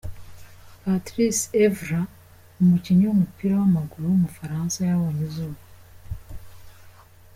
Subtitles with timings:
[0.83, 2.01] Patrice Evra,
[2.61, 5.59] umukinnyi w’umupira w’amaguru w’umufaransa yabonye izuba.